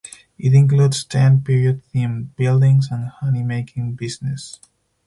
[0.39, 4.59] It includes ten period themed buildings and honey making business.